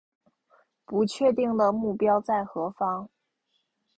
[0.83, 3.07] 不确定的目标在何方